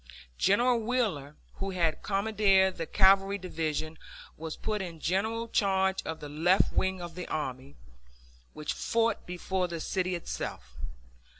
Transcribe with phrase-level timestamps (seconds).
[0.39, 3.99] General Wheeler, who had commanded the Cavalry Division,
[4.35, 7.75] was put in general charge of the left wing of the army,
[8.53, 10.75] which fought before the city itself.